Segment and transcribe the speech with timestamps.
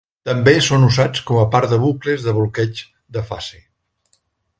[0.27, 2.81] També són usats com a part de bucles de bloqueig
[3.19, 3.61] de fase.